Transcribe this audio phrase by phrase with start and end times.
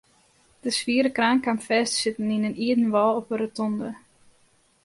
[0.63, 3.89] De swiere kraan kaam fêst te sitten yn in ierden wâl op de rotonde.